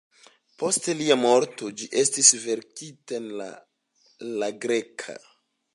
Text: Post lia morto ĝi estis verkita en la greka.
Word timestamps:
Post 0.61 0.87
lia 1.01 1.17
morto 1.23 1.69
ĝi 1.81 1.89
estis 2.03 2.31
verkita 2.47 3.19
en 3.21 3.29
la 4.43 4.51
greka. 4.67 5.19